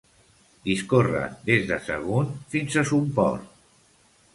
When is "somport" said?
2.95-3.51